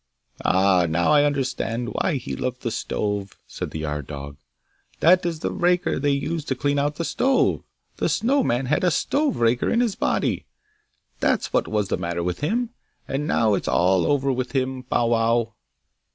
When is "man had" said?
8.43-8.83